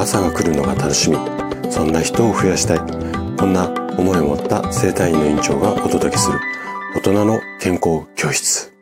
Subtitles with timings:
[0.00, 1.18] 朝が来るのが楽しみ。
[1.70, 2.78] そんな人を増やしたい。
[3.36, 3.68] こんな
[3.98, 6.40] 思いを持った生体院の院長がお届けする。
[6.94, 8.72] 大人の健康教室。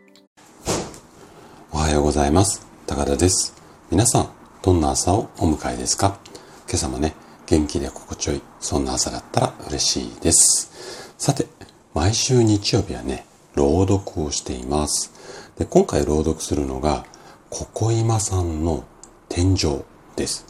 [1.73, 2.65] おはようございます。
[2.87, 3.53] 高田です。
[3.91, 4.29] 皆さん
[4.63, 6.21] どんな朝をお迎えですか？
[6.69, 7.15] 今朝もね
[7.47, 11.13] 元気で心地よいそんな朝だったら嬉しいです。
[11.19, 11.47] さて
[11.95, 13.27] 毎週日曜日はね
[13.57, 15.13] 朗読をしています。
[15.59, 17.05] で今回朗読するのが
[17.51, 18.85] ここ今さんの
[19.29, 19.83] 天井
[20.15, 20.47] です。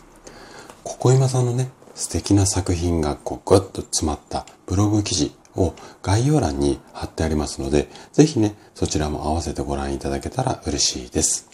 [0.98, 11.48] ここ今さんのね、素敵な作品がこうグッと詰まったブログ記事を概要欄に貼ってありますので、ぜひね、そちらも合わせてご覧いただけたら嬉しいです。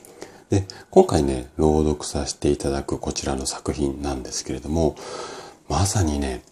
[0.48, 4.97] で、今回ね、朗読させていただくこちらの作品なんですけれども、
[5.69, 6.42] まさにね、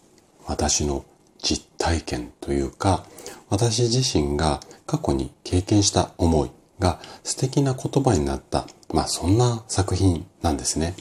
[0.44, 1.06] 私の
[1.38, 3.06] 実体験というか、
[3.48, 10.94] 私自身が過去に経験した思いが素敵な言葉になった、まあそんな作品なんですね。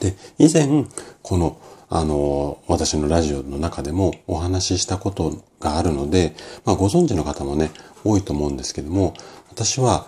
[0.00, 0.84] で、以前、
[1.22, 1.58] この、
[1.90, 7.70] あの、私のラジオの中でもお話ししたことがあるので、まあご存知の方もね、
[8.04, 9.14] 多いと思うんですけども、
[9.50, 10.06] 私は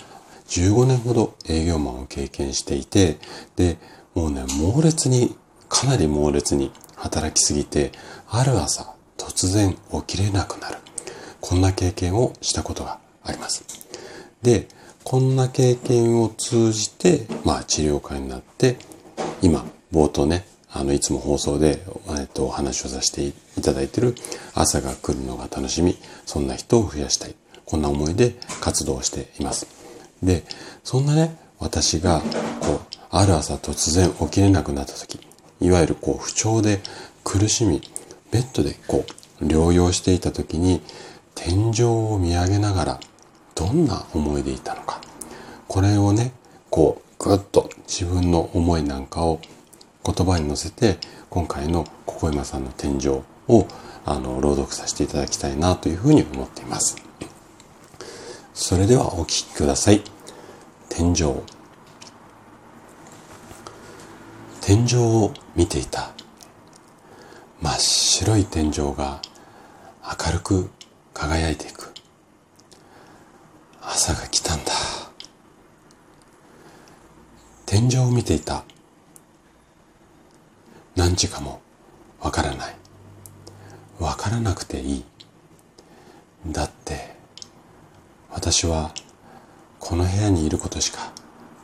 [0.48, 3.19] 15年ほど営業マンを経験していて、
[3.56, 3.78] で、
[4.14, 5.36] もうね、猛烈に、
[5.69, 7.92] かなり猛烈に働きすぎて、
[8.28, 10.78] ある朝、突然起きれなくなる。
[11.41, 13.64] こんな経験をしたことがあります。
[14.42, 14.69] で、
[15.04, 18.77] こんな経験を通じて、まあ治療家になって、
[19.42, 21.83] 今、冒頭ね、あの、いつも放送で、
[22.19, 24.14] えっと、お話をさせていただいている、
[24.55, 27.34] 朝が来るのが楽しみ、そんな人を増やしたい。
[27.64, 29.66] こんな思いで活動しています。
[30.22, 30.44] で、
[30.84, 32.20] そんなね、私が、
[32.60, 35.20] こう、ある朝突然起きれなくなった時、
[35.60, 36.80] いわゆるこう、不調で
[37.25, 37.82] 苦しみ、
[38.30, 39.04] ベッドでこ
[39.41, 40.80] う、療養していた時に、
[41.34, 43.00] 天井を見上げながら、
[43.54, 45.00] どんな思いでいたのか。
[45.69, 46.32] これをね、
[46.70, 49.41] こう、ぐっと自分の思いなんかを
[50.04, 50.98] 言葉に乗せて
[51.28, 53.66] 今回のここ今さんの天井を
[54.04, 56.97] あの朗読させていただきたいなというふうに思っています。
[58.54, 60.02] それではお聴きください。
[60.88, 61.34] 天井。
[64.60, 66.10] 天井を見ていた。
[67.60, 69.20] 真っ白い天井が
[70.02, 70.70] 明るく
[71.12, 71.92] 輝いていく。
[73.80, 74.72] 朝が来たんだ。
[77.66, 78.64] 天井を見ていた。
[81.10, 81.60] 何時かも
[82.21, 82.76] わからない。
[83.98, 85.04] わからなくていい。
[86.47, 87.16] だって、
[88.31, 88.93] 私は
[89.81, 91.10] この部屋にいることしか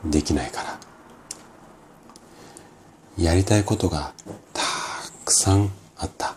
[0.03, 0.77] できないから。
[3.17, 4.11] やりたいことが
[4.51, 4.63] た
[5.23, 6.35] くさんあった。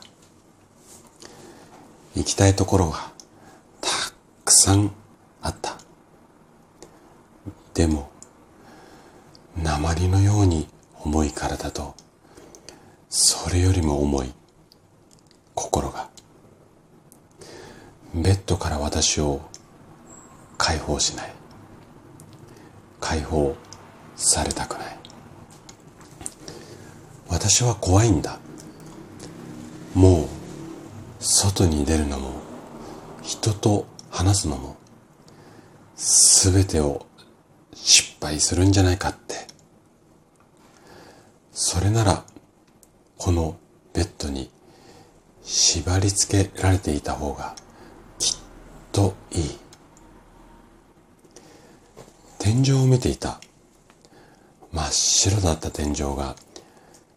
[2.14, 3.10] 行きたいところが
[3.80, 3.90] た
[4.44, 4.92] くさん
[5.42, 5.76] あった。
[7.74, 8.08] でも、
[9.60, 10.68] 鉛のように
[11.00, 11.96] 重い体と、
[13.12, 14.32] それよりも重い
[15.56, 16.08] 心が、
[18.14, 19.40] ベッドから私を
[20.56, 21.32] 解放しない。
[23.00, 23.56] 解放
[24.14, 24.98] されたくない。
[27.28, 28.38] 私は怖いんだ。
[29.92, 30.26] もう、
[31.18, 32.30] 外に出るのも、
[33.22, 34.76] 人と話すのも、
[35.96, 37.06] すべてを
[37.74, 39.48] 失敗するんじゃないかって。
[41.50, 42.24] それなら、
[43.20, 43.54] この
[43.92, 44.50] ベッドに
[45.42, 47.54] 縛り付けられていた方が
[48.18, 48.38] きっ
[48.92, 49.58] といい。
[52.38, 53.38] 天井を見ていた。
[54.72, 56.34] 真っ白だった天井が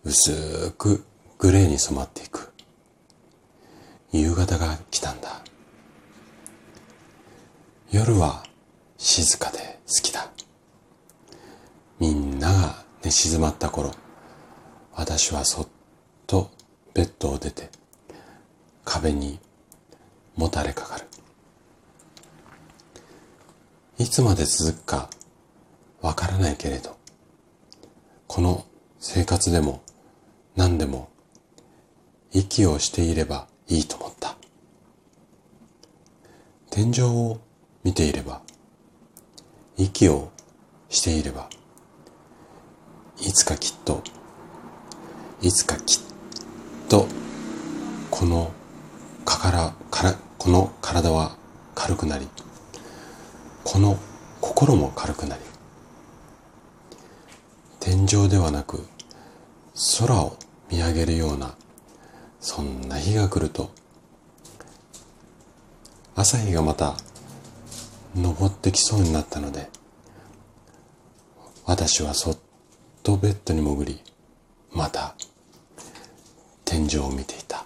[0.04, 1.06] 薄く
[1.38, 2.52] グレーに染まっていく。
[4.12, 5.42] 夕方が来たんだ。
[7.92, 8.44] 夜は
[8.98, 10.30] 静かで好きだ。
[11.98, 13.92] みんなが寝静まった頃、
[14.94, 15.68] 私はそっ
[16.34, 16.50] と
[16.96, 17.70] ベッドを出て
[18.84, 19.40] 壁に
[20.36, 21.06] もたれかかる。
[24.00, 25.12] いつまで続くか
[26.02, 26.98] わからないけれど、
[28.26, 28.66] この
[29.00, 29.84] 生活でも
[30.56, 31.10] 何でも
[32.32, 34.36] 息をしていればいいと思った。
[36.72, 37.42] 天井を
[37.84, 38.42] 見ていれば、
[39.78, 40.32] 息を
[40.90, 41.48] していれば、
[43.20, 44.02] いつかきっと、
[45.40, 46.13] いつかきっと
[46.90, 47.08] と、
[48.12, 48.52] この、
[49.26, 51.36] かから、から、この体は
[51.76, 52.28] 軽くなり、
[53.64, 53.98] この
[54.42, 55.42] 心も軽くなり、
[57.80, 58.86] 天井ではなく、
[60.00, 60.38] 空を
[60.70, 61.56] 見上げるような、
[62.40, 63.72] そんな日が来ると、
[66.16, 66.96] 朝日がまた
[68.16, 69.70] 昇ってきそうになったので、
[71.66, 72.38] 私はそっ
[73.02, 74.02] とベッドに潜り、
[74.72, 75.16] また
[76.66, 77.66] 天井を見ていた。